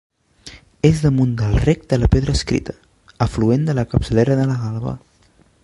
[0.87, 2.75] És damunt del Rec de la Pedra Escrita,
[3.27, 4.97] afluent de la capçalera de la Galba.